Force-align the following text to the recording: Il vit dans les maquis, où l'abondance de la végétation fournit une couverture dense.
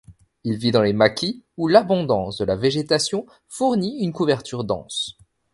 Il 0.43 0.57
vit 0.57 0.71
dans 0.71 0.81
les 0.81 0.93
maquis, 0.93 1.43
où 1.57 1.67
l'abondance 1.67 2.37
de 2.39 2.45
la 2.45 2.55
végétation 2.55 3.27
fournit 3.47 3.99
une 3.99 4.13
couverture 4.13 4.63
dense. 4.63 5.15